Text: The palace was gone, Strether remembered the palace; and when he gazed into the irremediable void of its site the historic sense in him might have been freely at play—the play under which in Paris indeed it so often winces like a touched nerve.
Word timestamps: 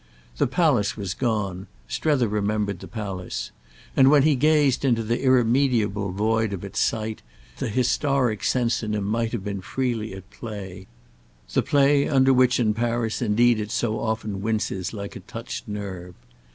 The 0.37 0.47
palace 0.47 0.97
was 0.97 1.13
gone, 1.13 1.67
Strether 1.87 2.27
remembered 2.27 2.79
the 2.79 2.87
palace; 2.87 3.51
and 3.95 4.09
when 4.09 4.23
he 4.23 4.33
gazed 4.35 4.83
into 4.83 5.03
the 5.03 5.23
irremediable 5.23 6.11
void 6.11 6.53
of 6.53 6.65
its 6.65 6.79
site 6.79 7.21
the 7.59 7.69
historic 7.69 8.43
sense 8.43 8.81
in 8.81 8.95
him 8.95 9.03
might 9.03 9.31
have 9.31 9.43
been 9.43 9.61
freely 9.61 10.15
at 10.15 10.27
play—the 10.31 11.61
play 11.61 12.09
under 12.09 12.33
which 12.33 12.59
in 12.59 12.73
Paris 12.73 13.21
indeed 13.21 13.59
it 13.59 13.69
so 13.69 13.99
often 13.99 14.41
winces 14.41 14.91
like 14.91 15.15
a 15.15 15.19
touched 15.19 15.67
nerve. 15.67 16.15